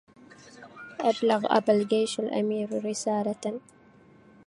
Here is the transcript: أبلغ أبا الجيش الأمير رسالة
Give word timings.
أبلغ 0.99 1.57
أبا 1.57 1.73
الجيش 1.73 2.19
الأمير 2.19 2.85
رسالة 2.85 3.59